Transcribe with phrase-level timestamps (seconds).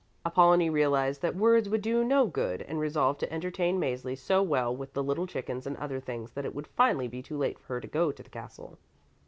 [0.25, 4.75] Apollonie realized that words would do no good and resolved to entertain Mäzli so well
[4.75, 7.75] with the little chickens and other things that it would finally be too late for
[7.75, 8.79] her to go to the castle.